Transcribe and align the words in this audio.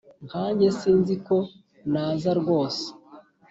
nkange 0.25 0.67
sinzi 0.79 1.15
ko 1.27 1.37
naza 1.91 2.31
rwose, 2.39 2.83